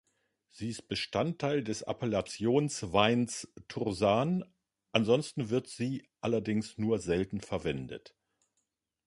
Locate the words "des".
1.63-1.83